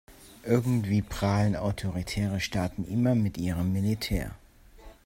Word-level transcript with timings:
Irgendwie 0.43 1.03
prahlen 1.03 1.55
autoritäre 1.55 2.39
Staaten 2.39 2.85
immer 2.85 3.13
mit 3.13 3.37
ihrem 3.37 3.71
Militär. 3.71 4.33